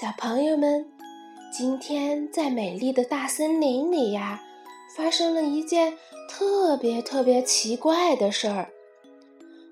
[0.00, 0.86] 小朋友们，
[1.50, 4.40] 今天在美丽的大森林里呀，
[4.94, 5.92] 发生了一件
[6.28, 8.70] 特别特别奇怪的事儿。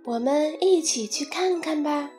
[0.05, 2.11] 我们一起去看看吧。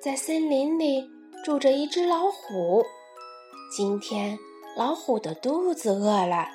[0.00, 1.06] 在森林里
[1.44, 2.82] 住着一只老虎。
[3.70, 4.38] 今天
[4.78, 6.48] 老虎的肚子饿了，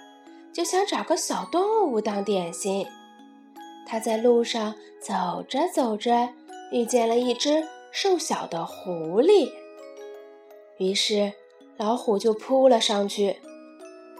[0.51, 2.83] 就想找个小动物当点心。
[3.85, 6.29] 它在路上走着走着，
[6.71, 7.63] 遇见了一只。
[7.91, 9.51] 瘦小的狐狸，
[10.77, 11.33] 于是
[11.77, 13.37] 老虎就扑了上去。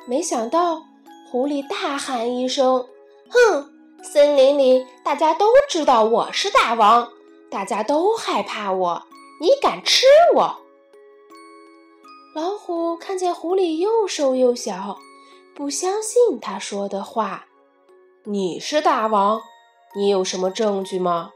[0.08, 0.82] 没想到，
[1.30, 2.88] 狐狸大喊一声
[3.30, 3.74] ：“哼！
[4.02, 7.12] 森林里大家都知道我是大王，
[7.52, 9.04] 大家都害怕我，
[9.42, 10.58] 你敢吃我？”
[12.34, 14.98] 老虎看见狐狸又瘦又小，
[15.54, 17.46] 不相信他说的话
[18.24, 19.42] ：“你是大王，
[19.96, 21.32] 你有什么证据吗？”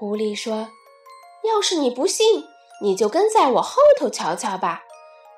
[0.00, 0.70] 狐狸说
[1.44, 2.46] ：“要是你不信，
[2.82, 4.82] 你就跟在我后头瞧瞧吧。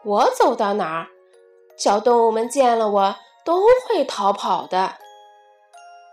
[0.05, 1.09] 我走到哪儿，
[1.77, 4.99] 小动物们见了我都会逃跑的。”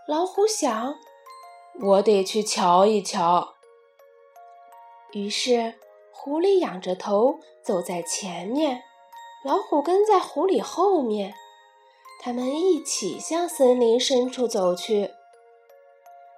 [0.08, 0.96] 老虎想
[1.80, 3.54] ：“我得去瞧一瞧。”
[5.14, 5.74] 于是，
[6.10, 8.82] 狐狸仰着头走在前面，
[9.44, 11.34] 老虎跟在狐狸后面。
[12.20, 15.12] 他们一起向森林深处走去。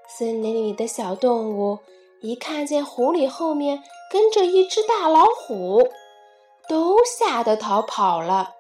[0.07, 1.79] 森林里的小动物。
[2.23, 5.91] 一看见狐狸后面跟着一只大老虎，
[6.69, 8.55] 都吓得逃跑了。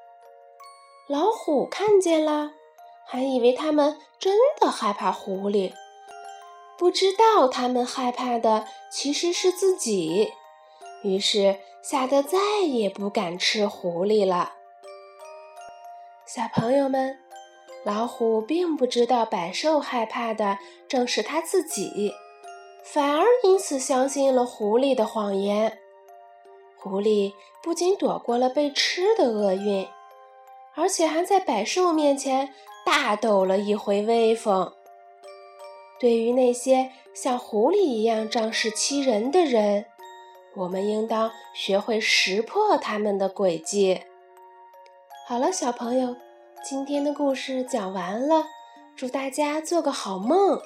[1.08, 2.50] 老虎看见了，
[3.06, 5.72] 还以为他们真的害怕狐狸，
[6.76, 10.32] 不知道他们害怕的其实是自己，
[11.04, 14.54] 于是吓得再也不敢吃狐狸了。
[16.26, 17.16] 小朋友们，
[17.84, 22.12] 老虎并不知道百兽害怕的正是它自己。
[22.82, 25.78] 反而因此相信了狐狸的谎言，
[26.76, 29.88] 狐狸不仅躲过了被吃的厄运，
[30.74, 32.52] 而且还在百兽面前
[32.84, 34.72] 大抖了一回威风。
[36.00, 39.86] 对于那些像狐狸一样仗势欺人的人，
[40.56, 44.02] 我们应当学会识破他们的诡计。
[45.28, 46.16] 好了，小朋友，
[46.64, 48.44] 今天的故事讲完了，
[48.96, 50.60] 祝大家做个好梦。